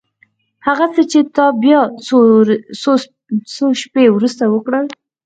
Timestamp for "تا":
1.35-1.45